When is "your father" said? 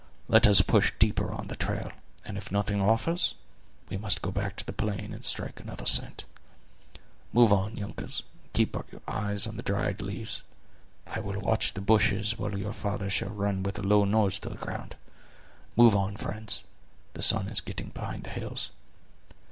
12.57-13.11